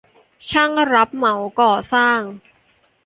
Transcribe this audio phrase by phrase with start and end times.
[0.49, 2.19] ช่างรับเหมาก่อสร้าง